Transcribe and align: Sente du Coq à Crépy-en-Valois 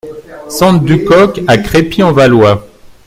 Sente 0.49 0.83
du 0.83 1.05
Coq 1.05 1.43
à 1.47 1.59
Crépy-en-Valois 1.59 2.65